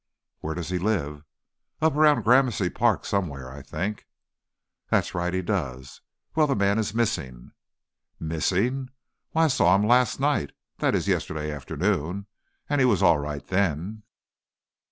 "Where 0.39 0.55
does 0.55 0.69
he 0.69 0.79
live?" 0.79 1.25
"Up 1.79 1.93
around 1.95 2.23
Gramercy 2.23 2.71
Park 2.71 3.05
somewhere, 3.05 3.51
I 3.51 3.61
think." 3.61 4.07
"That's 4.89 5.13
right, 5.13 5.31
he 5.31 5.43
does. 5.43 6.01
Well, 6.33 6.47
the 6.47 6.55
man 6.55 6.79
is 6.79 6.95
missing." 6.95 7.51
"Missing! 8.19 8.89
Why, 9.33 9.43
I 9.43 9.47
saw 9.47 9.75
him 9.75 9.85
last 9.85 10.19
night, 10.19 10.53
that 10.79 10.95
is, 10.95 11.07
yesterday 11.07 11.51
afternoon, 11.51 12.25
and 12.67 12.81
he 12.81 12.85
was 12.85 13.03
all 13.03 13.19
right 13.19 13.45
then." 13.45 14.01